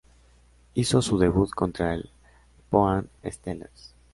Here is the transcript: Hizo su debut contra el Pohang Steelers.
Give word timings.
Hizo 0.73 1.03
su 1.03 1.19
debut 1.19 1.51
contra 1.51 1.93
el 1.93 2.09
Pohang 2.71 3.05
Steelers. 3.23 3.93